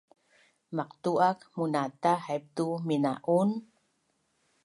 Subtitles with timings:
[0.75, 3.49] Maqtu’ak munata haip tu mina’un?